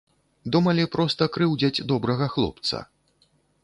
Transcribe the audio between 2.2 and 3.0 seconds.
хлопца.